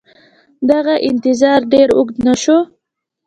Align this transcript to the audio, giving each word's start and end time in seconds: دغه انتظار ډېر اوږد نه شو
دغه 0.69 0.93
انتظار 1.09 1.59
ډېر 1.73 1.87
اوږد 1.97 2.17
نه 2.27 2.33
شو 2.41 2.57